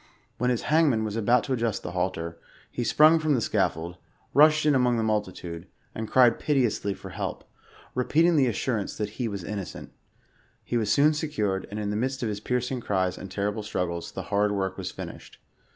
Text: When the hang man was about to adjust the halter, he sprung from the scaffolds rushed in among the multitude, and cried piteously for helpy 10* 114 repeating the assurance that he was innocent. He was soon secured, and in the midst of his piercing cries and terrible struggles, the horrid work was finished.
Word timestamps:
When 0.39 0.49
the 0.49 0.57
hang 0.63 0.89
man 0.89 1.03
was 1.03 1.15
about 1.15 1.43
to 1.43 1.53
adjust 1.53 1.83
the 1.83 1.91
halter, 1.91 2.39
he 2.71 2.83
sprung 2.83 3.19
from 3.19 3.35
the 3.35 3.39
scaffolds 3.39 3.99
rushed 4.33 4.65
in 4.65 4.73
among 4.73 4.97
the 4.97 5.03
multitude, 5.03 5.67
and 5.93 6.07
cried 6.09 6.39
piteously 6.39 6.95
for 6.95 7.09
helpy 7.11 7.45
10* 7.45 7.45
114 7.93 7.93
repeating 7.93 8.35
the 8.35 8.47
assurance 8.47 8.97
that 8.97 9.09
he 9.21 9.27
was 9.27 9.43
innocent. 9.43 9.91
He 10.63 10.77
was 10.77 10.91
soon 10.91 11.13
secured, 11.13 11.67
and 11.69 11.79
in 11.79 11.91
the 11.91 11.95
midst 11.95 12.23
of 12.23 12.29
his 12.29 12.39
piercing 12.39 12.81
cries 12.81 13.15
and 13.15 13.29
terrible 13.29 13.61
struggles, 13.61 14.11
the 14.11 14.23
horrid 14.33 14.53
work 14.53 14.75
was 14.75 14.89
finished. 14.89 15.37